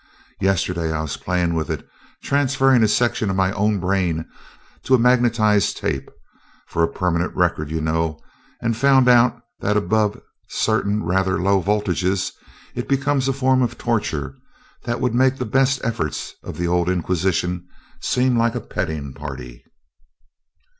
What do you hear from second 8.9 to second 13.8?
out that above certain rather low voltages it becomes a form of